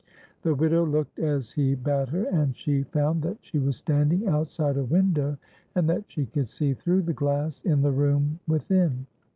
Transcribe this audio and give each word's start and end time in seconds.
The 0.41 0.55
widow 0.55 0.83
looked 0.83 1.19
as 1.19 1.51
he 1.51 1.75
bade 1.75 2.09
her, 2.09 2.23
and 2.23 2.57
she 2.57 2.81
found 2.81 3.21
that 3.21 3.37
she 3.41 3.59
was 3.59 3.75
standing 3.77 4.25
outside 4.27 4.75
a 4.75 4.83
window, 4.83 5.37
and 5.75 5.87
that 5.91 6.05
she 6.07 6.25
could 6.25 6.47
see 6.47 6.73
through 6.73 7.03
the 7.03 7.13
glass 7.13 7.61
in 7.61 7.83
the 7.83 7.91
room 7.91 8.39
within. 8.47 9.05